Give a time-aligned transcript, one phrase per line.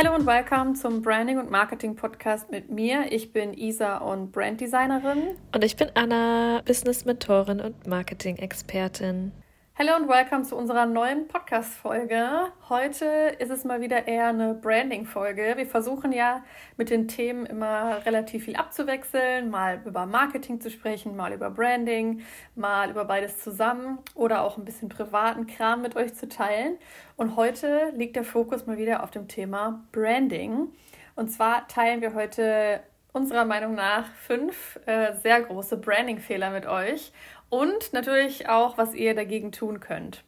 [0.00, 3.10] Hallo und willkommen zum Branding und Marketing Podcast mit mir.
[3.10, 5.34] Ich bin Isa und Branddesignerin.
[5.52, 9.32] Und ich bin Anna, Business Mentorin und Marketing Expertin.
[9.80, 12.50] Hallo und willkommen zu unserer neuen Podcast-Folge.
[12.68, 13.04] Heute
[13.38, 15.52] ist es mal wieder eher eine Branding-Folge.
[15.54, 16.42] Wir versuchen ja
[16.76, 22.22] mit den Themen immer relativ viel abzuwechseln, mal über Marketing zu sprechen, mal über Branding,
[22.56, 26.76] mal über beides zusammen oder auch ein bisschen privaten Kram mit euch zu teilen.
[27.16, 30.72] Und heute liegt der Fokus mal wieder auf dem Thema Branding.
[31.14, 32.80] Und zwar teilen wir heute
[33.12, 37.12] unserer Meinung nach fünf äh, sehr große Branding-Fehler mit euch
[37.48, 40.22] und natürlich auch, was ihr dagegen tun könnt.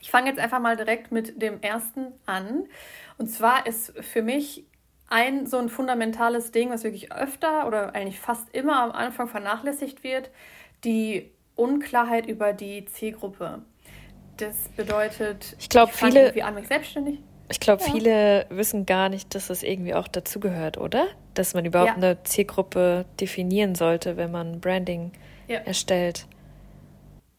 [0.00, 2.66] Ich fange jetzt einfach mal direkt mit dem ersten an.
[3.18, 4.64] Und zwar ist für mich
[5.08, 10.02] ein so ein fundamentales Ding, was wirklich öfter oder eigentlich fast immer am Anfang vernachlässigt
[10.02, 10.30] wird,
[10.84, 13.62] die Unklarheit über die Zielgruppe.
[14.38, 17.18] Das bedeutet, ich glaube, viele irgendwie an mich selbstständig.
[17.50, 17.92] Ich glaube, ja.
[17.92, 21.08] viele wissen gar nicht, dass das irgendwie auch dazugehört, oder?
[21.34, 21.96] Dass man überhaupt ja.
[21.96, 25.12] eine Zielgruppe definieren sollte, wenn man Branding
[25.48, 25.58] ja.
[25.58, 26.26] erstellt.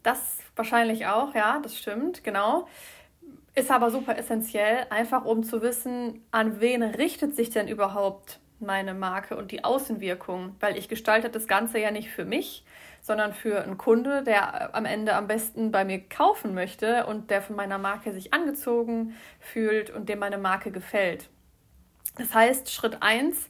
[0.03, 2.67] Das wahrscheinlich auch, ja, das stimmt, genau.
[3.55, 8.93] Ist aber super essentiell, einfach um zu wissen, an wen richtet sich denn überhaupt meine
[8.93, 12.63] Marke und die Außenwirkung, weil ich gestalte das Ganze ja nicht für mich,
[13.01, 17.41] sondern für einen Kunde, der am Ende am besten bei mir kaufen möchte und der
[17.41, 21.29] von meiner Marke sich angezogen fühlt und dem meine Marke gefällt.
[22.17, 23.49] Das heißt, Schritt 1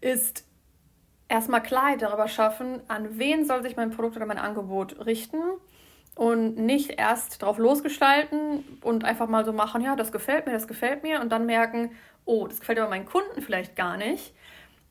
[0.00, 0.46] ist
[1.28, 5.40] erstmal Klarheit darüber schaffen, an wen soll sich mein Produkt oder mein Angebot richten
[6.14, 10.68] und nicht erst drauf losgestalten und einfach mal so machen, ja, das gefällt mir, das
[10.68, 11.92] gefällt mir und dann merken,
[12.24, 14.34] oh, das gefällt aber meinen Kunden vielleicht gar nicht.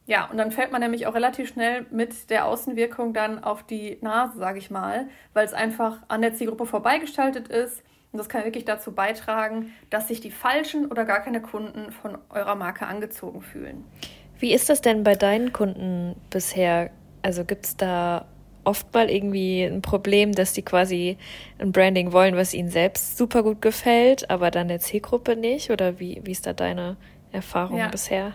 [0.07, 3.97] Ja, und dann fällt man nämlich auch relativ schnell mit der Außenwirkung dann auf die
[4.01, 7.83] Nase, sage ich mal, weil es einfach an der Zielgruppe vorbeigestaltet ist.
[8.11, 12.17] Und das kann wirklich dazu beitragen, dass sich die falschen oder gar keine Kunden von
[12.29, 13.85] eurer Marke angezogen fühlen.
[14.39, 16.89] Wie ist das denn bei deinen Kunden bisher?
[17.21, 18.25] Also gibt es da
[18.63, 21.17] oft mal irgendwie ein Problem, dass die quasi
[21.59, 25.71] ein Branding wollen, was ihnen selbst super gut gefällt, aber dann der Zielgruppe nicht?
[25.71, 26.97] Oder wie, wie ist da deine
[27.31, 27.87] Erfahrung ja.
[27.87, 28.33] bisher?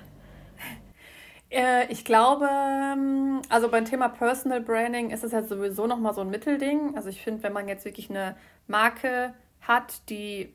[1.56, 6.20] Äh, ich glaube, ähm, also beim Thema Personal Branding ist es ja sowieso nochmal so
[6.20, 6.96] ein Mittelding.
[6.96, 8.36] Also ich finde, wenn man jetzt wirklich eine
[8.66, 10.52] Marke hat, die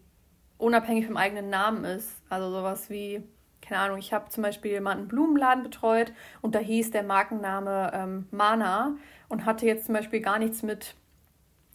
[0.59, 3.23] unabhängig vom eigenen Namen ist, also sowas wie
[3.61, 7.91] keine Ahnung, ich habe zum Beispiel mal einen Blumenladen betreut und da hieß der Markenname
[7.94, 8.95] ähm, Mana
[9.29, 10.95] und hatte jetzt zum Beispiel gar nichts mit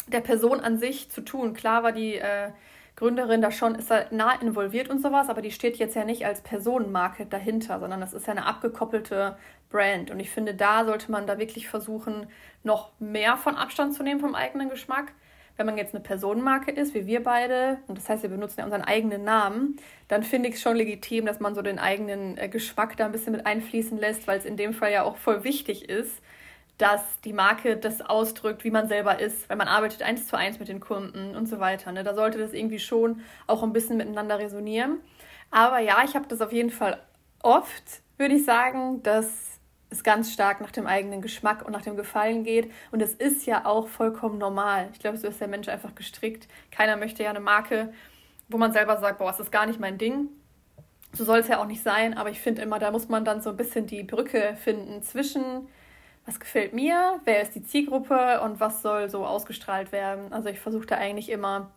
[0.08, 1.54] der Person an sich zu tun.
[1.54, 2.50] Klar war die äh,
[2.96, 6.26] Gründerin da schon, ist da nah involviert und sowas, aber die steht jetzt ja nicht
[6.26, 9.36] als Personenmarke dahinter, sondern das ist ja eine abgekoppelte
[9.70, 10.10] Brand.
[10.10, 12.26] Und ich finde, da sollte man da wirklich versuchen,
[12.62, 15.12] noch mehr von Abstand zu nehmen vom eigenen Geschmack
[15.56, 18.64] wenn man jetzt eine Personenmarke ist, wie wir beide, und das heißt, wir benutzen ja
[18.64, 19.76] unseren eigenen Namen,
[20.08, 23.12] dann finde ich es schon legitim, dass man so den eigenen äh, Geschmack da ein
[23.12, 26.22] bisschen mit einfließen lässt, weil es in dem Fall ja auch voll wichtig ist,
[26.78, 30.58] dass die Marke das ausdrückt, wie man selber ist, weil man arbeitet eins zu eins
[30.58, 31.92] mit den Kunden und so weiter.
[31.92, 32.04] Ne?
[32.04, 34.98] Da sollte das irgendwie schon auch ein bisschen miteinander resonieren.
[35.50, 37.00] Aber ja, ich habe das auf jeden Fall
[37.42, 39.56] oft, würde ich sagen, dass
[39.90, 42.70] es ganz stark nach dem eigenen Geschmack und nach dem Gefallen geht.
[42.90, 44.88] Und es ist ja auch vollkommen normal.
[44.92, 46.48] Ich glaube, so ist der Mensch einfach gestrickt.
[46.70, 47.92] Keiner möchte ja eine Marke,
[48.48, 50.28] wo man selber sagt, boah, es ist gar nicht mein Ding.
[51.12, 53.40] So soll es ja auch nicht sein, aber ich finde immer, da muss man dann
[53.40, 55.68] so ein bisschen die Brücke finden zwischen,
[56.26, 60.32] was gefällt mir, wer ist die Zielgruppe und was soll so ausgestrahlt werden.
[60.32, 61.70] Also ich versuche da eigentlich immer,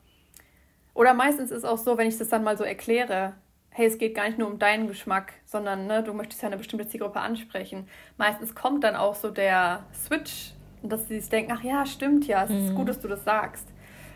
[0.93, 3.33] oder meistens ist es auch so, wenn ich das dann mal so erkläre,
[3.69, 6.57] hey, es geht gar nicht nur um deinen Geschmack, sondern ne, du möchtest ja eine
[6.57, 7.87] bestimmte Zielgruppe ansprechen.
[8.17, 12.43] Meistens kommt dann auch so der Switch, dass sie sich denken, ach ja, stimmt ja,
[12.43, 12.65] es mhm.
[12.65, 13.67] ist gut, dass du das sagst.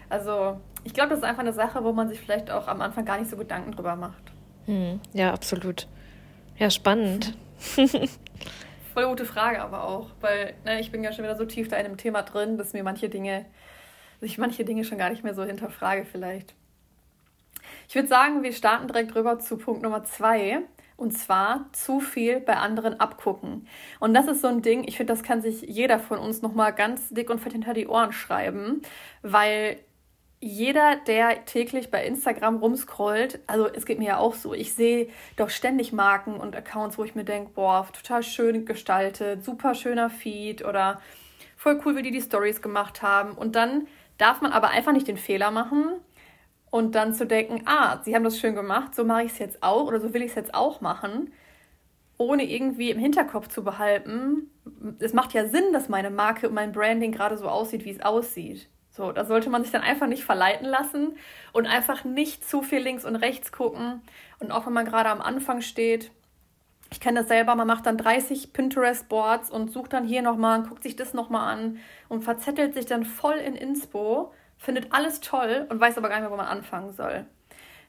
[0.09, 3.05] Also ich glaube, das ist einfach eine Sache, wo man sich vielleicht auch am Anfang
[3.05, 4.31] gar nicht so Gedanken drüber macht.
[4.65, 4.99] Mhm.
[5.13, 5.87] Ja, absolut.
[6.57, 7.37] Ja, spannend.
[8.93, 11.77] Voll gute Frage aber auch, weil ne, ich bin ja schon wieder so tief da
[11.77, 13.45] in dem Thema drin, dass mir manche Dinge,
[14.21, 16.53] ich manche Dinge schon gar nicht mehr so hinterfrage vielleicht.
[17.89, 20.59] Ich würde sagen, wir starten direkt rüber zu Punkt Nummer zwei.
[20.95, 23.67] Und zwar zu viel bei anderen abgucken.
[23.99, 26.71] Und das ist so ein Ding, ich finde, das kann sich jeder von uns nochmal
[26.71, 28.83] ganz dick und fett hinter die Ohren schreiben,
[29.23, 29.79] weil
[30.43, 35.07] jeder, der täglich bei Instagram rumscrollt, also es geht mir ja auch so, ich sehe
[35.37, 40.09] doch ständig Marken und Accounts, wo ich mir denke, boah, total schön gestaltet, super schöner
[40.09, 41.01] Feed oder
[41.55, 43.31] voll cool, wie die die Stories gemacht haben.
[43.31, 43.87] Und dann
[44.17, 45.93] darf man aber einfach nicht den Fehler machen,
[46.73, 49.61] und dann zu denken, ah, sie haben das schön gemacht, so mache ich es jetzt
[49.61, 51.31] auch oder so will ich es jetzt auch machen,
[52.17, 54.49] ohne irgendwie im Hinterkopf zu behalten,
[54.97, 58.01] es macht ja Sinn, dass meine Marke und mein Branding gerade so aussieht, wie es
[58.01, 58.69] aussieht.
[58.95, 61.17] So, da sollte man sich dann einfach nicht verleiten lassen
[61.51, 64.01] und einfach nicht zu viel links und rechts gucken.
[64.39, 66.11] Und auch wenn man gerade am Anfang steht,
[66.91, 70.69] ich kenne das selber, man macht dann 30 Pinterest-Boards und sucht dann hier nochmal und
[70.69, 75.65] guckt sich das nochmal an und verzettelt sich dann voll in Inspo, findet alles toll
[75.69, 77.25] und weiß aber gar nicht mehr, wo man anfangen soll.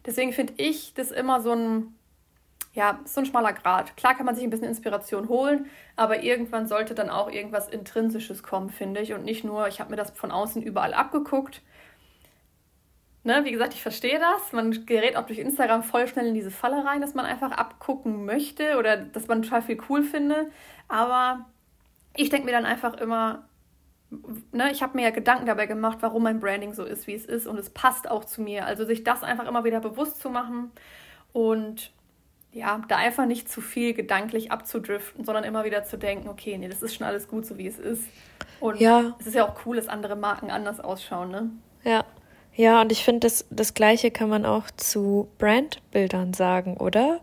[0.07, 1.95] Deswegen finde ich das immer so ein,
[2.75, 3.97] ja, so ein schmaler Grad.
[3.97, 5.67] Klar kann man sich ein bisschen Inspiration holen,
[5.97, 9.15] aber irgendwann sollte dann auch irgendwas Intrinsisches kommen, finde ich.
[9.15, 11.63] Und nicht nur, ich habe mir das von außen überall abgeguckt
[13.27, 14.53] Ne, wie gesagt, ich verstehe das.
[14.53, 18.27] Man gerät auch durch Instagram voll schnell in diese Falle rein, dass man einfach abgucken
[18.27, 20.51] möchte oder dass man total viel cool finde.
[20.89, 21.47] Aber
[22.15, 23.49] ich denke mir dann einfach immer,
[24.53, 27.25] ne, ich habe mir ja Gedanken dabei gemacht, warum mein Branding so ist, wie es
[27.25, 28.67] ist und es passt auch zu mir.
[28.67, 30.71] Also sich das einfach immer wieder bewusst zu machen
[31.33, 31.94] und
[32.55, 36.69] ja, da einfach nicht zu viel gedanklich abzudriften, sondern immer wieder zu denken, okay, nee,
[36.69, 38.05] das ist schon alles gut, so wie es ist.
[38.61, 39.17] Und ja.
[39.19, 41.51] es ist ja auch cool, dass andere Marken anders ausschauen, ne?
[41.83, 42.05] Ja,
[42.57, 47.21] ja, und ich finde, das, das Gleiche kann man auch zu Brandbildern sagen, oder?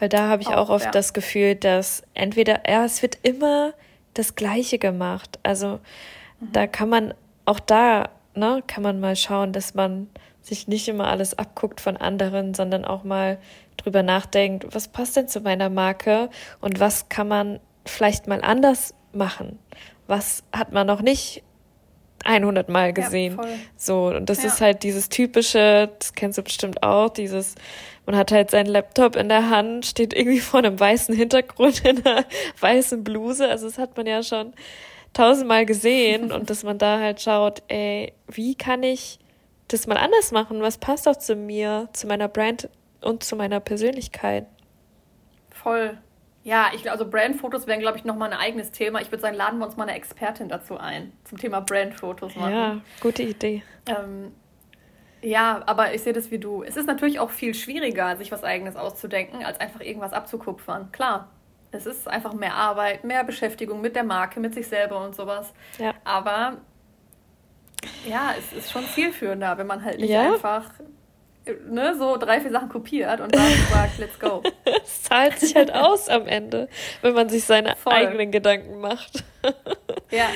[0.00, 0.90] Weil da habe ich auch, auch oft ja.
[0.90, 3.74] das Gefühl, dass entweder, ja, es wird immer
[4.14, 5.38] das Gleiche gemacht.
[5.44, 5.78] Also
[6.40, 6.52] mhm.
[6.52, 7.14] da kann man,
[7.44, 10.10] auch da, ne, kann man mal schauen, dass man
[10.42, 13.38] sich nicht immer alles abguckt von anderen, sondern auch mal
[13.76, 16.28] drüber nachdenkt, was passt denn zu meiner Marke
[16.60, 19.58] und was kann man vielleicht mal anders machen?
[20.06, 21.42] Was hat man noch nicht
[22.24, 23.36] 100 Mal gesehen.
[23.36, 24.48] Ja, so, und das ja.
[24.48, 27.54] ist halt dieses typische, das kennst du bestimmt auch, dieses,
[28.06, 32.04] man hat halt seinen Laptop in der Hand, steht irgendwie vor einem weißen Hintergrund in
[32.04, 32.24] einer
[32.60, 33.48] weißen Bluse.
[33.48, 34.52] Also das hat man ja schon
[35.12, 39.18] tausendmal gesehen und dass man da halt schaut, ey, wie kann ich
[39.68, 40.60] das mal anders machen?
[40.60, 42.68] Was passt auch zu mir, zu meiner Brand
[43.00, 44.46] und zu meiner Persönlichkeit?
[45.50, 45.98] Voll.
[46.44, 49.00] Ja, ich, also Brandfotos wären, glaube ich, nochmal ein eigenes Thema.
[49.00, 52.52] Ich würde sagen, laden wir uns mal eine Expertin dazu ein, zum Thema Brandfotos machen.
[52.52, 53.62] Ja, gute Idee.
[53.86, 54.32] Ähm,
[55.22, 56.64] ja, aber ich sehe das wie du.
[56.64, 60.90] Es ist natürlich auch viel schwieriger, sich was Eigenes auszudenken, als einfach irgendwas abzukupfern.
[60.90, 61.28] Klar,
[61.70, 65.52] es ist einfach mehr Arbeit, mehr Beschäftigung mit der Marke, mit sich selber und sowas.
[65.78, 65.94] Ja.
[66.02, 66.58] Aber
[68.06, 70.32] ja, es ist schon zielführender, wenn man halt nicht ja.
[70.32, 70.70] einfach
[71.68, 74.42] ne, so drei, vier Sachen kopiert und dann sagt, let's go.
[74.64, 76.68] Es zahlt sich halt aus am Ende,
[77.00, 77.92] wenn man sich seine Voll.
[77.92, 79.24] eigenen Gedanken macht.
[80.10, 80.26] ja.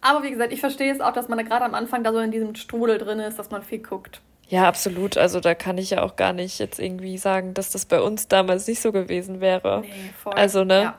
[0.00, 2.18] Aber wie gesagt, ich verstehe es auch, dass man da gerade am Anfang da so
[2.18, 4.20] in diesem Strudel drin ist, dass man viel guckt.
[4.48, 5.16] Ja, absolut.
[5.16, 8.28] Also da kann ich ja auch gar nicht jetzt irgendwie sagen, dass das bei uns
[8.28, 9.80] damals nicht so gewesen wäre.
[9.82, 10.34] Nee, voll.
[10.34, 10.82] Also, ne?
[10.82, 10.98] Ja.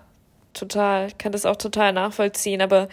[0.53, 1.07] Total.
[1.07, 2.61] Ich kann das auch total nachvollziehen.
[2.61, 2.87] Aber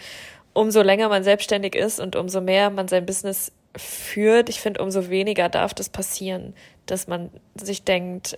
[0.53, 5.09] umso länger man selbstständig ist und umso mehr man sein Business führt, ich finde, umso
[5.09, 6.53] weniger darf das passieren,
[6.85, 8.37] dass man sich denkt,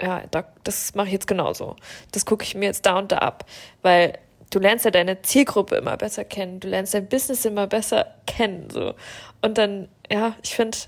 [0.00, 0.22] ja,
[0.64, 1.76] das mache ich jetzt genauso.
[2.10, 3.44] Das gucke ich mir jetzt da und da ab.
[3.82, 4.18] Weil
[4.50, 8.68] du lernst ja deine Zielgruppe immer besser kennen, du lernst dein Business immer besser kennen.
[8.70, 8.94] So.
[9.42, 10.78] Und dann, ja, ich finde,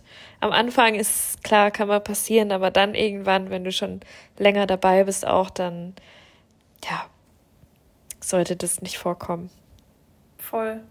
[0.40, 4.00] am Anfang ist klar, kann mal passieren, aber dann irgendwann, wenn du schon
[4.38, 5.94] länger dabei bist, auch, dann,
[6.84, 7.06] ja,
[8.20, 9.50] sollte das nicht vorkommen.
[10.54, 10.82] Voll.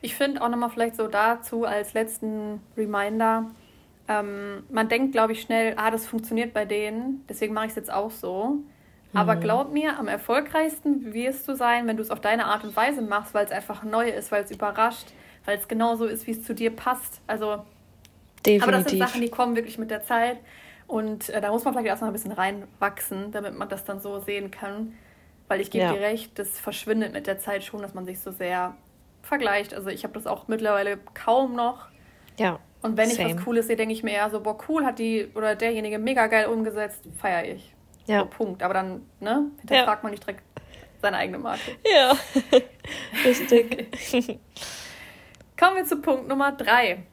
[0.00, 3.52] Ich finde auch nochmal vielleicht so dazu als letzten Reminder,
[4.08, 7.76] ähm, man denkt, glaube ich, schnell, ah, das funktioniert bei denen, deswegen mache ich es
[7.76, 8.56] jetzt auch so.
[9.14, 9.40] Aber mhm.
[9.40, 13.00] glaub mir, am erfolgreichsten wirst du sein, wenn du es auf deine Art und Weise
[13.00, 15.06] machst, weil es einfach neu ist, weil es überrascht,
[15.44, 17.20] weil es genauso ist, wie es zu dir passt.
[17.28, 17.64] Also,
[18.44, 18.62] Definitiv.
[18.64, 20.38] aber das sind Sachen, die kommen wirklich mit der Zeit.
[20.88, 24.18] Und äh, da muss man vielleicht erstmal ein bisschen reinwachsen, damit man das dann so
[24.18, 24.94] sehen kann.
[25.46, 25.92] Weil ich gebe ja.
[25.92, 28.74] dir recht, das verschwindet mit der Zeit schon, dass man sich so sehr
[29.22, 29.74] vergleicht.
[29.74, 31.88] Also ich habe das auch mittlerweile kaum noch.
[32.38, 32.58] Ja.
[32.82, 33.28] Und wenn same.
[33.28, 35.98] ich was Cooles sehe, denke ich mir eher so, boah, cool, hat die oder derjenige
[35.98, 37.74] mega geil umgesetzt, feiere ich.
[38.06, 38.20] Ja.
[38.20, 38.62] So, Punkt.
[38.62, 40.02] Aber dann, ne, hinterfragt ja.
[40.02, 40.42] man nicht direkt
[41.00, 41.76] seine eigene Marke.
[41.92, 42.16] Ja,
[43.24, 43.88] richtig.
[45.58, 47.04] Kommen wir zu Punkt Nummer drei.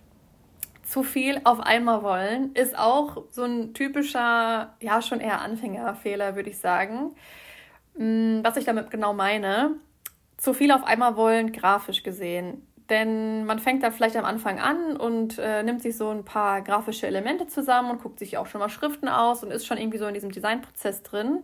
[0.83, 6.49] Zu viel auf einmal wollen ist auch so ein typischer, ja, schon eher Anfängerfehler, würde
[6.49, 7.15] ich sagen.
[7.95, 9.75] Hm, was ich damit genau meine,
[10.39, 12.65] zu viel auf einmal wollen, grafisch gesehen.
[12.89, 16.61] Denn man fängt da vielleicht am Anfang an und äh, nimmt sich so ein paar
[16.61, 19.99] grafische Elemente zusammen und guckt sich auch schon mal Schriften aus und ist schon irgendwie
[19.99, 21.43] so in diesem Designprozess drin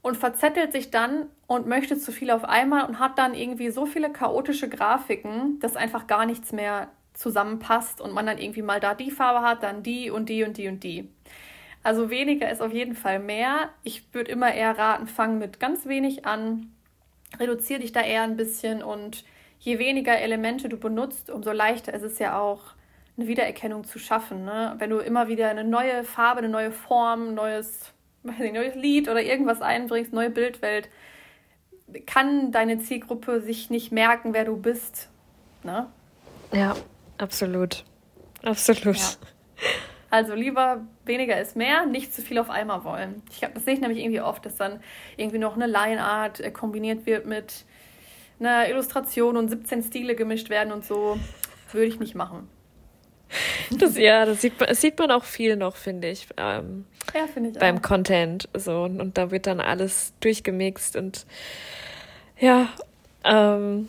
[0.00, 3.84] und verzettelt sich dann und möchte zu viel auf einmal und hat dann irgendwie so
[3.84, 8.94] viele chaotische Grafiken, dass einfach gar nichts mehr zusammenpasst und man dann irgendwie mal da
[8.94, 11.10] die Farbe hat, dann die und die und die und die.
[11.82, 13.70] Also weniger ist auf jeden Fall mehr.
[13.82, 16.70] Ich würde immer eher raten, fangen mit ganz wenig an
[17.38, 19.24] reduziere dich da eher ein bisschen und
[19.58, 22.60] je weniger Elemente du benutzt, umso leichter ist es ja auch,
[23.16, 24.44] eine Wiedererkennung zu schaffen.
[24.44, 24.74] Ne?
[24.78, 29.08] Wenn du immer wieder eine neue Farbe, eine neue Form, ein neues, nicht, neues Lied
[29.08, 30.88] oder irgendwas einbringst, neue Bildwelt,
[32.06, 35.10] kann deine Zielgruppe sich nicht merken, wer du bist.
[35.62, 35.86] Ne?
[36.52, 36.74] Ja,
[37.18, 37.84] Absolut.
[38.42, 38.96] Absolut.
[38.96, 39.08] Ja.
[40.14, 43.20] Also lieber weniger ist mehr, nicht zu viel auf einmal wollen.
[43.32, 44.78] Ich glaube, das sehe ich nämlich irgendwie oft, dass dann
[45.16, 47.64] irgendwie noch eine Line Art äh, kombiniert wird mit
[48.38, 51.18] einer Illustration und 17 Stile gemischt werden und so.
[51.72, 52.48] Würde ich nicht machen.
[53.76, 56.28] Das, ja, das sieht, man, das sieht man auch viel noch, finde ich.
[56.36, 57.82] Ähm, ja, finde ich Beim auch.
[57.82, 58.48] Content.
[58.56, 61.26] So, und, und, da wird dann alles durchgemixt und
[62.38, 62.68] ja,
[63.24, 63.88] ähm,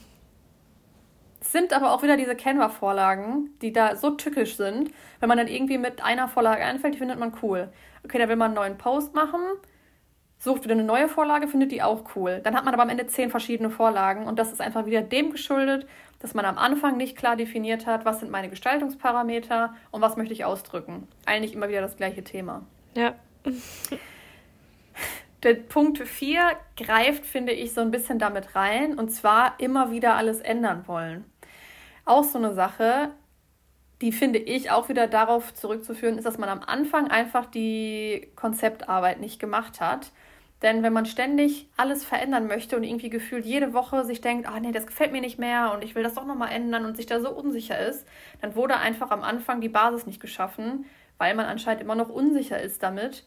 [1.55, 4.91] sind aber auch wieder diese Canva-Vorlagen, die da so tückisch sind.
[5.21, 7.69] Wenn man dann irgendwie mit einer Vorlage einfällt, die findet man cool.
[8.03, 9.39] Okay, da will man einen neuen Post machen,
[10.37, 12.41] sucht wieder eine neue Vorlage, findet die auch cool.
[12.43, 15.31] Dann hat man aber am Ende zehn verschiedene Vorlagen und das ist einfach wieder dem
[15.31, 15.87] geschuldet,
[16.19, 20.33] dass man am Anfang nicht klar definiert hat, was sind meine Gestaltungsparameter und was möchte
[20.33, 21.07] ich ausdrücken.
[21.25, 22.65] Eigentlich immer wieder das gleiche Thema.
[22.95, 23.15] Ja.
[25.43, 26.41] Der Punkt 4
[26.75, 31.23] greift, finde ich, so ein bisschen damit rein und zwar immer wieder alles ändern wollen.
[32.05, 33.09] Auch so eine Sache,
[34.01, 39.19] die finde ich auch wieder darauf zurückzuführen, ist, dass man am Anfang einfach die Konzeptarbeit
[39.19, 40.11] nicht gemacht hat.
[40.61, 44.59] Denn wenn man ständig alles verändern möchte und irgendwie gefühlt jede Woche sich denkt, ah
[44.59, 47.05] nee, das gefällt mir nicht mehr und ich will das doch nochmal ändern und sich
[47.05, 48.07] da so unsicher ist,
[48.41, 50.85] dann wurde einfach am Anfang die Basis nicht geschaffen,
[51.17, 53.25] weil man anscheinend immer noch unsicher ist damit.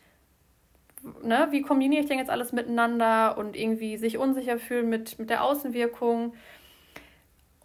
[1.22, 1.48] Ne?
[1.50, 5.44] Wie kombiniere ich denn jetzt alles miteinander und irgendwie sich unsicher fühlen mit, mit der
[5.44, 6.34] Außenwirkung?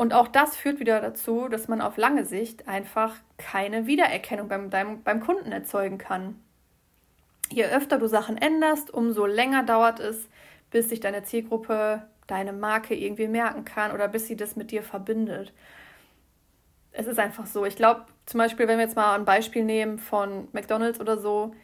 [0.04, 4.70] Und auch das führt wieder dazu, dass man auf lange Sicht einfach keine Wiedererkennung beim,
[4.70, 6.36] beim, beim Kunden erzeugen kann.
[7.50, 10.28] Je öfter du Sachen änderst, umso länger dauert es,
[10.72, 14.84] bis sich deine Zielgruppe deine Marke irgendwie merken kann oder bis sie das mit dir
[14.84, 15.54] verbindet.
[16.92, 17.64] Es ist einfach so.
[17.66, 21.56] Ich glaube, zum Beispiel, wenn wir jetzt mal ein Beispiel nehmen von McDonalds oder so,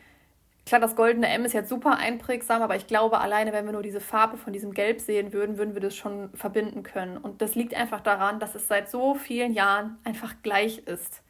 [0.70, 3.82] Klar, das goldene M ist jetzt super einprägsam, aber ich glaube, alleine, wenn wir nur
[3.82, 7.18] diese Farbe von diesem Gelb sehen würden, würden wir das schon verbinden können.
[7.18, 11.24] Und das liegt einfach daran, dass es seit so vielen Jahren einfach gleich ist.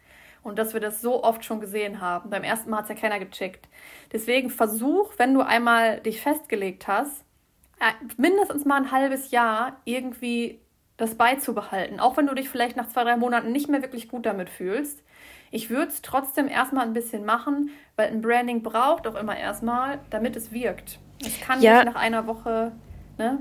[0.44, 2.30] Und dass wir das so oft schon gesehen haben.
[2.30, 3.70] Beim ersten Mal hat es ja keiner gecheckt.
[4.12, 7.24] Deswegen versuch, wenn du einmal dich festgelegt hast,
[7.80, 10.60] äh, mindestens mal ein halbes Jahr irgendwie
[10.98, 12.02] das beizubehalten.
[12.02, 15.02] Auch wenn du dich vielleicht nach zwei, drei Monaten nicht mehr wirklich gut damit fühlst.
[15.52, 20.00] Ich würde es trotzdem erstmal ein bisschen machen, weil ein Branding braucht auch immer erstmal,
[20.10, 21.00] damit es wirkt.
[21.26, 21.84] Es kann ja.
[21.84, 22.72] nicht nach einer Woche,
[23.18, 23.40] ne?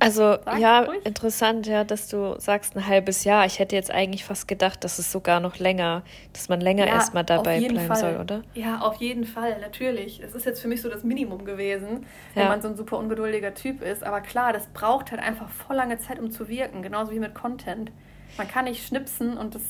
[0.00, 1.06] Also Sag ja, ruhig.
[1.06, 3.46] interessant, ja, dass du sagst ein halbes Jahr.
[3.46, 6.94] Ich hätte jetzt eigentlich fast gedacht, dass es sogar noch länger, dass man länger ja,
[6.94, 7.96] erstmal dabei bleiben Fall.
[7.96, 8.42] soll, oder?
[8.54, 10.20] Ja, auf jeden Fall, natürlich.
[10.22, 12.42] Es ist jetzt für mich so das Minimum gewesen, ja.
[12.42, 14.04] wenn man so ein super ungeduldiger Typ ist.
[14.04, 17.34] Aber klar, das braucht halt einfach voll lange Zeit, um zu wirken, genauso wie mit
[17.34, 17.90] Content.
[18.36, 19.62] Man kann nicht schnipsen und das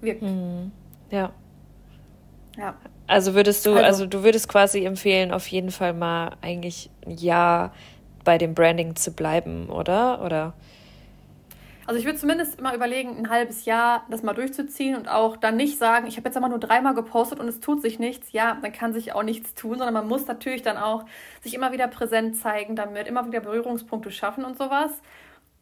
[0.00, 0.22] wirkt.
[0.22, 0.72] Hm.
[1.10, 1.32] Ja.
[2.56, 2.74] Ja.
[3.06, 7.16] Also würdest du, also, also du würdest quasi empfehlen, auf jeden Fall mal eigentlich ein
[7.16, 7.72] Jahr
[8.24, 10.22] bei dem Branding zu bleiben, oder?
[10.24, 10.52] Oder?
[11.86, 15.56] Also ich würde zumindest immer überlegen, ein halbes Jahr das mal durchzuziehen und auch dann
[15.56, 18.32] nicht sagen, ich habe jetzt einmal nur dreimal gepostet und es tut sich nichts.
[18.32, 21.06] Ja, dann kann sich auch nichts tun, sondern man muss natürlich dann auch
[21.42, 24.90] sich immer wieder präsent zeigen damit, immer wieder Berührungspunkte schaffen und sowas.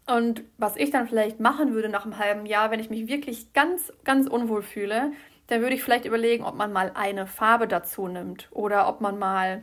[0.06, 3.52] Und was ich dann vielleicht machen würde nach einem halben Jahr, wenn ich mich wirklich
[3.52, 5.12] ganz, ganz unwohl fühle,
[5.48, 9.18] dann würde ich vielleicht überlegen, ob man mal eine Farbe dazu nimmt oder ob man
[9.18, 9.62] mal,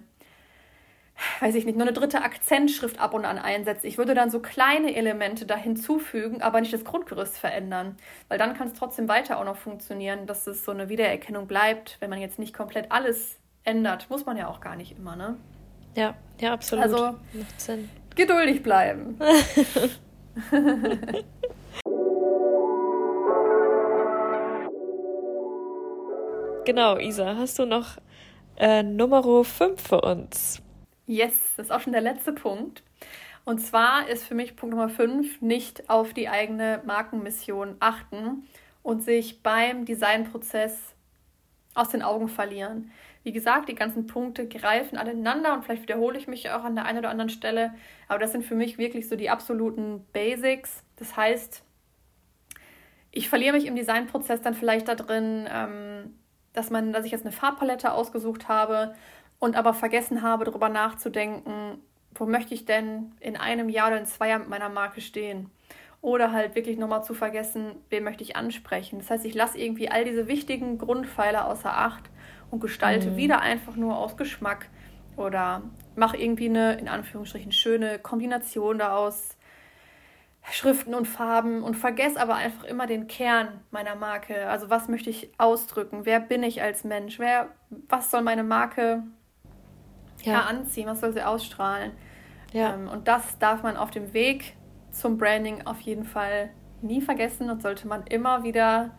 [1.39, 3.85] weiß ich nicht, nur eine dritte Akzentschrift ab und an einsetzt.
[3.85, 7.95] Ich würde dann so kleine Elemente da hinzufügen, aber nicht das Grundgerüst verändern,
[8.27, 11.97] weil dann kann es trotzdem weiter auch noch funktionieren, dass es so eine Wiedererkennung bleibt,
[12.01, 14.09] wenn man jetzt nicht komplett alles ändert.
[14.09, 15.37] Muss man ja auch gar nicht immer, ne?
[15.95, 16.83] Ja, ja, absolut.
[16.83, 17.15] Also,
[18.15, 19.17] geduldig bleiben.
[26.65, 27.97] genau, Isa, hast du noch
[28.57, 30.61] äh, Nummer 5 für uns?
[31.05, 32.81] Yes, das ist auch schon der letzte Punkt.
[33.45, 38.47] Und zwar ist für mich Punkt Nummer 5 nicht auf die eigene Markenmission achten
[38.81, 40.79] und sich beim Designprozess
[41.75, 42.91] aus den Augen verlieren.
[43.23, 46.75] Wie gesagt, die ganzen Punkte greifen alle ineinander und vielleicht wiederhole ich mich auch an
[46.75, 47.73] der einen oder anderen Stelle,
[48.09, 50.83] aber das sind für mich wirklich so die absoluten Basics.
[50.97, 51.63] Das heißt,
[53.11, 56.17] ich verliere mich im Designprozess dann vielleicht da drin, ähm,
[56.51, 58.93] dass man, dass ich jetzt eine Farbpalette ausgesucht habe
[59.39, 61.79] und aber vergessen habe, darüber nachzudenken,
[62.15, 65.49] wo möchte ich denn in einem Jahr oder in zwei Jahren mit meiner Marke stehen?
[66.01, 68.99] Oder halt wirklich nochmal zu vergessen, wen möchte ich ansprechen.
[68.99, 72.09] Das heißt, ich lasse irgendwie all diese wichtigen Grundpfeiler außer Acht
[72.53, 73.17] und gestalte mhm.
[73.17, 74.69] wieder einfach nur aus Geschmack
[75.15, 75.63] oder
[75.95, 79.35] mache irgendwie eine, in Anführungsstrichen, schöne Kombination da aus
[80.51, 84.47] Schriften und Farben und vergesse aber einfach immer den Kern meiner Marke.
[84.49, 86.01] Also was möchte ich ausdrücken?
[86.05, 87.17] Wer bin ich als Mensch?
[87.17, 87.49] Wer,
[87.89, 89.01] was soll meine Marke
[90.21, 90.41] ja.
[90.41, 90.85] anziehen?
[90.85, 91.91] Was soll sie ausstrahlen?
[92.51, 92.75] Ja.
[92.75, 94.55] Ähm, und das darf man auf dem Weg
[94.91, 96.51] zum Branding auf jeden Fall
[96.83, 98.91] nie vergessen und sollte man immer wieder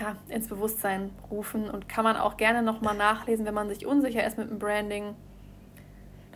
[0.00, 1.68] ja, ins Bewusstsein rufen.
[1.68, 5.14] Und kann man auch gerne nochmal nachlesen, wenn man sich unsicher ist mit dem Branding.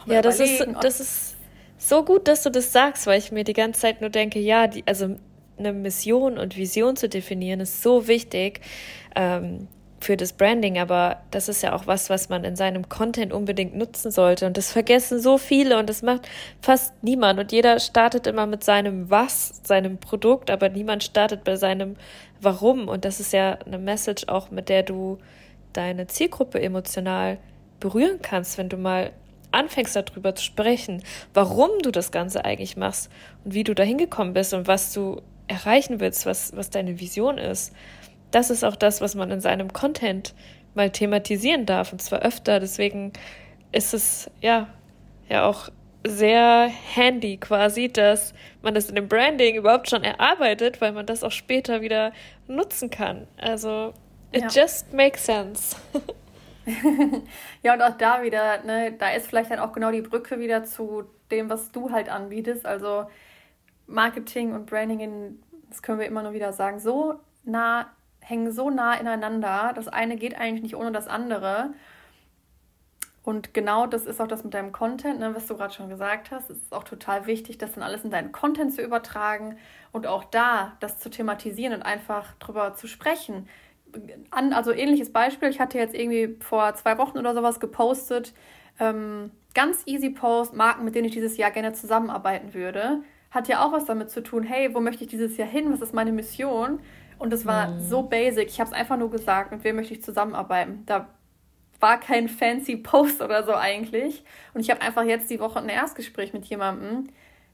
[0.07, 1.35] Ja, das ist, das ist
[1.79, 4.67] so gut, dass du das sagst, weil ich mir die ganze Zeit nur denke, ja,
[4.67, 5.17] die, also
[5.59, 8.61] eine Mission und Vision zu definieren ist so wichtig
[9.15, 9.69] ähm,
[10.01, 13.75] für das Branding, aber das ist ja auch was, was man in seinem Content unbedingt
[13.75, 14.47] nutzen sollte.
[14.47, 16.29] Und das vergessen so viele und das macht
[16.61, 17.41] fast niemand.
[17.41, 21.97] Und jeder startet immer mit seinem Was, seinem Produkt, aber niemand startet bei seinem
[22.45, 25.19] Warum und das ist ja eine Message auch, mit der du
[25.73, 27.39] deine Zielgruppe emotional
[27.81, 29.13] berühren kannst, wenn du mal
[29.51, 33.11] anfängst darüber zu sprechen, warum du das Ganze eigentlich machst
[33.45, 37.39] und wie du da hingekommen bist und was du erreichen willst, was, was deine Vision
[37.39, 37.73] ist.
[38.31, 40.35] Das ist auch das, was man in seinem Content
[40.75, 42.59] mal thematisieren darf und zwar öfter.
[42.59, 43.13] Deswegen
[43.71, 44.67] ist es ja,
[45.29, 45.69] ja auch
[46.07, 51.25] sehr handy quasi, dass man das in dem Branding überhaupt schon erarbeitet, weil man das
[51.25, 52.13] auch später wieder
[52.47, 53.27] nutzen kann.
[53.39, 53.95] Also,
[54.33, 54.49] it ja.
[54.49, 55.77] just makes sense.
[57.63, 60.65] ja, und auch da wieder, ne, da ist vielleicht dann auch genau die Brücke wieder
[60.65, 62.67] zu dem, was du halt anbietest.
[62.67, 63.07] Also
[63.87, 68.95] Marketing und Branding, das können wir immer nur wieder sagen, so nah, hängen so nah
[68.95, 69.73] ineinander.
[69.75, 71.75] Das eine geht eigentlich nicht ohne das andere.
[73.25, 76.31] Und genau das ist auch das mit deinem Content, ne, was du gerade schon gesagt
[76.31, 76.51] hast.
[76.51, 79.57] Es ist auch total wichtig, das dann alles in deinen Content zu übertragen
[79.93, 83.49] und auch da das zu thematisieren und einfach drüber zu sprechen
[84.31, 88.35] an, also ähnliches Beispiel, ich hatte jetzt irgendwie vor zwei Wochen oder sowas gepostet,
[88.79, 93.03] ähm, ganz easy Post, Marken, mit denen ich dieses Jahr gerne zusammenarbeiten würde.
[93.31, 95.73] Hat ja auch was damit zu tun, hey, wo möchte ich dieses Jahr hin?
[95.73, 96.81] Was ist meine Mission?
[97.19, 97.81] Und es war mhm.
[97.81, 98.49] so basic.
[98.49, 100.83] Ich habe es einfach nur gesagt, mit wem möchte ich zusammenarbeiten.
[100.87, 101.09] Da
[101.85, 104.25] war kein fancy Post oder so eigentlich.
[104.55, 107.11] Und ich habe einfach jetzt die Woche ein Erstgespräch mit jemandem,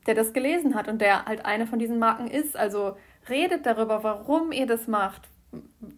[0.06, 2.56] der das gelesen hat und der halt eine von diesen Marken ist.
[2.56, 2.96] Also
[3.28, 5.22] redet darüber, warum ihr das macht,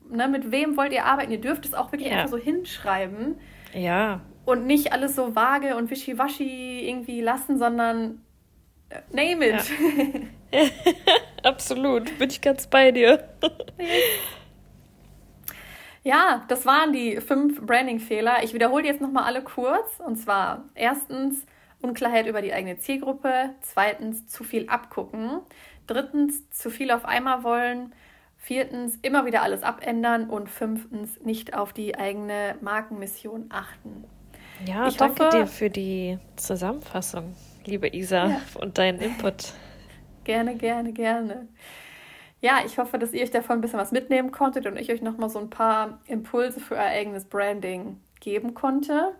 [0.08, 1.30] ne, mit wem wollt ihr arbeiten?
[1.30, 2.16] Ihr dürft es auch wirklich ja.
[2.16, 3.38] einfach so hinschreiben.
[3.74, 4.22] Ja.
[4.46, 8.22] Und nicht alles so vage und wischiwaschi irgendwie lassen, sondern
[8.88, 9.70] äh, name it.
[10.52, 10.60] Ja.
[11.50, 13.28] Absolut, bin ich ganz bei dir.
[16.02, 18.42] ja, das waren die fünf Branding-Fehler.
[18.42, 20.00] Ich wiederhole jetzt nochmal alle kurz.
[20.00, 21.46] Und zwar erstens
[21.80, 23.50] Unklarheit über die eigene Zielgruppe.
[23.60, 25.40] Zweitens zu viel abgucken.
[25.86, 27.94] Drittens zu viel auf einmal wollen.
[28.36, 30.28] Viertens, immer wieder alles abändern.
[30.28, 34.04] Und fünftens, nicht auf die eigene Markenmission achten.
[34.66, 37.34] Ja, ich danke hoffe, dir für die Zusammenfassung,
[37.64, 38.40] liebe Isa, ja.
[38.60, 39.54] und deinen Input.
[40.24, 41.48] Gerne, gerne, gerne.
[42.42, 45.00] Ja, ich hoffe, dass ihr euch davon ein bisschen was mitnehmen konntet und ich euch
[45.00, 49.12] nochmal so ein paar Impulse für euer eigenes Branding geben konnte.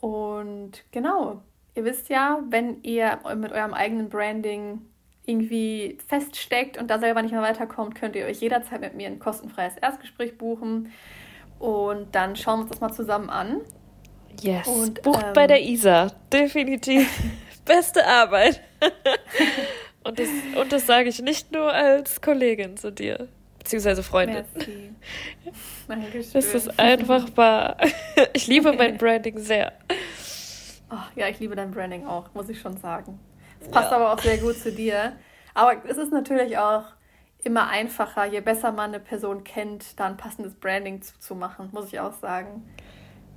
[0.00, 1.42] Und genau,
[1.74, 4.80] ihr wisst ja, wenn ihr mit eurem eigenen Branding
[5.26, 9.18] irgendwie feststeckt und da selber nicht mehr weiterkommt, könnt ihr euch jederzeit mit mir ein
[9.18, 10.90] kostenfreies Erstgespräch buchen.
[11.58, 13.60] Und dann schauen wir uns das mal zusammen an.
[14.40, 14.66] Yes.
[14.66, 16.10] Und, Bucht ähm, bei der Isa.
[16.32, 17.08] Definitiv.
[17.66, 18.62] Beste Arbeit.
[20.04, 20.28] und, das,
[20.60, 24.44] und das sage ich nicht nur als Kollegin zu dir, beziehungsweise Freundin.
[24.54, 24.90] Merci.
[25.88, 26.32] Dankeschön.
[26.32, 27.76] Das ist einfach wahr.
[28.34, 29.72] Ich liebe mein Branding sehr.
[30.90, 33.18] Oh, ja, ich liebe dein Branding auch, muss ich schon sagen.
[33.60, 33.96] Es passt ja.
[33.96, 35.12] aber auch sehr gut zu dir.
[35.54, 36.84] Aber es ist natürlich auch
[37.44, 42.00] immer einfacher, je besser man eine Person kennt, da ein passendes Branding zuzumachen, muss ich
[42.00, 42.62] auch sagen.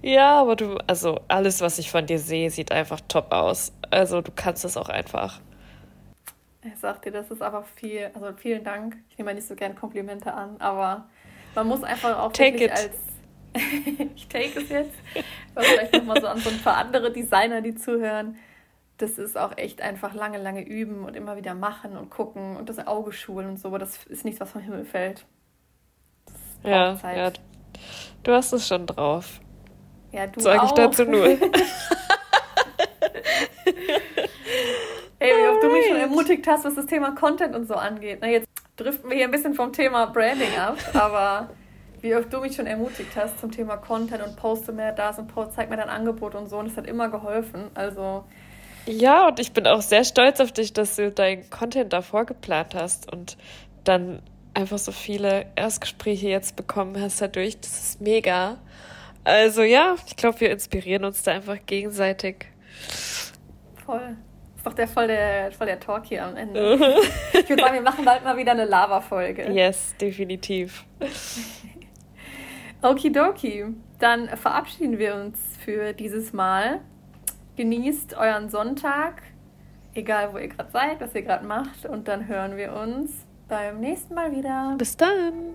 [0.01, 3.73] Ja, aber du, also alles, was ich von dir sehe, sieht einfach top aus.
[3.89, 5.39] Also du kannst es auch einfach.
[6.65, 8.97] Ich sag dir, das ist aber viel, also vielen Dank.
[9.09, 11.07] Ich nehme ja nicht so gerne Komplimente an, aber
[11.53, 12.71] man muss einfach auch take wirklich it.
[12.71, 12.97] als
[14.15, 14.95] ich take es jetzt,
[15.55, 18.37] vielleicht nochmal so an so ein paar andere Designer, die zuhören
[18.97, 22.69] das ist auch echt einfach lange, lange üben und immer wieder machen und gucken und
[22.69, 23.77] das Auge schulen und so.
[23.77, 25.25] Das ist nichts, was vom Himmel fällt.
[26.63, 27.17] Ja, Zeit.
[27.17, 27.31] ja.
[28.23, 29.41] Du hast es schon drauf.
[30.11, 30.65] Ja, du Sag auch.
[30.65, 31.27] ich dazu nur.
[35.25, 38.19] Ey, wie oft du mich schon ermutigt hast, was das Thema Content und so angeht.
[38.21, 41.49] Na, jetzt driften wir hier ein bisschen vom Thema Branding ab, aber
[42.01, 45.27] wie oft du mich schon ermutigt hast zum Thema Content und poste mehr das und
[45.27, 47.71] post, zeig mir dein Angebot und so und es hat immer geholfen.
[47.73, 48.25] Also
[48.87, 52.75] ja, und ich bin auch sehr stolz auf dich, dass du deinen Content davor geplant
[52.75, 53.35] hast und
[53.83, 54.21] dann
[54.53, 57.59] einfach so viele Erstgespräche jetzt bekommen hast dadurch.
[57.59, 58.57] Das ist mega.
[59.23, 62.45] Also ja, ich glaube, wir inspirieren uns da einfach gegenseitig.
[63.85, 64.17] Voll.
[64.65, 66.75] Ist doch der voll der, voll der Talk hier am Ende.
[67.33, 69.51] ich würde sagen, wir machen bald mal wieder eine Lava-Folge.
[69.51, 70.83] Yes, definitiv.
[72.81, 73.65] Okidoki.
[73.99, 76.79] Dann verabschieden wir uns für dieses Mal.
[77.57, 79.21] Genießt euren Sonntag,
[79.93, 81.85] egal wo ihr gerade seid, was ihr gerade macht.
[81.85, 83.11] Und dann hören wir uns
[83.47, 84.73] beim nächsten Mal wieder.
[84.79, 85.53] Bis dann.